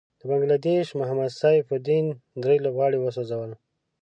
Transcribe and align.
د 0.19 0.21
بنګله 0.29 0.57
دېش 0.69 0.87
محمد 0.99 1.31
سيف 1.41 1.63
الدين 1.77 2.05
دری 2.43 2.57
لوبغاړی 2.65 2.99
وسوځل. 3.01 3.51